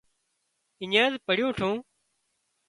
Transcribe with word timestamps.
اڃينز 0.81 1.13
پڙِيو 1.25 1.47
ٺو 1.57 1.69